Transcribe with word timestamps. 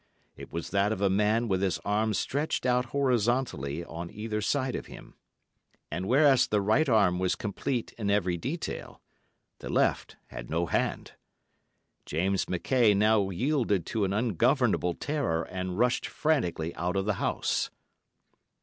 It 0.35 0.51
was 0.51 0.71
that 0.71 0.91
of 0.91 0.99
a 0.99 1.11
man 1.11 1.47
with 1.47 1.61
his 1.61 1.77
arms 1.85 2.17
stretched 2.17 2.65
out 2.65 2.85
horizontally 2.85 3.85
on 3.85 4.09
either 4.09 4.41
side 4.41 4.75
of 4.75 4.87
him, 4.87 5.13
and 5.91 6.07
whereas 6.07 6.47
the 6.47 6.59
right 6.59 6.89
arm 6.89 7.19
was 7.19 7.35
complete 7.35 7.93
in 7.99 8.09
every 8.09 8.35
detail, 8.35 8.99
the 9.59 9.69
left 9.69 10.15
had 10.29 10.49
no 10.49 10.65
hand. 10.65 11.11
James 12.07 12.45
McKaye 12.45 12.97
now 12.97 13.29
yielded 13.29 13.85
to 13.85 14.03
an 14.03 14.11
ungovernable 14.11 14.95
terror 14.95 15.43
and 15.43 15.77
rushed 15.77 16.07
frantically 16.07 16.73
out 16.73 16.95
of 16.95 17.05
the 17.05 17.13
house. 17.21 17.69